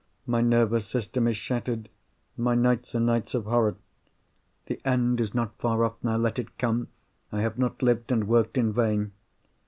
My 0.25 0.41
nervous 0.41 0.87
system 0.87 1.27
is 1.27 1.37
shattered; 1.37 1.87
my 2.35 2.55
nights 2.55 2.95
are 2.95 2.99
nights 2.99 3.35
of 3.35 3.45
horror. 3.45 3.75
The 4.65 4.81
end 4.83 5.19
is 5.21 5.35
not 5.35 5.55
far 5.59 5.85
off 5.85 5.97
now. 6.03 6.17
Let 6.17 6.39
it 6.39 6.57
come—I 6.57 7.41
have 7.41 7.59
not 7.59 7.83
lived 7.83 8.11
and 8.11 8.27
worked 8.27 8.57
in 8.57 8.73
vain. 8.73 9.11